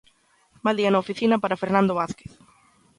Mal 0.63 0.75
día 0.79 0.91
na 0.91 1.03
oficina 1.05 1.35
para 1.41 1.59
Fernando 1.61 1.97
Vázquez. 1.99 2.31